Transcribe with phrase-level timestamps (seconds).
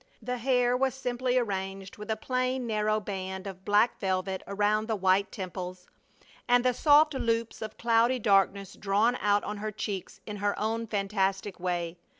[0.19, 4.95] The hair was simply arranged with a plain narrow band of black velvet around the
[4.95, 5.85] white temples,
[6.47, 10.87] and the soft loops of cloudy darkness drawn out on her cheeks in her own
[10.87, 11.97] fantastic way.